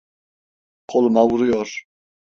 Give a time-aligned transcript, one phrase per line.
[0.87, 1.83] Koluma vuruyor: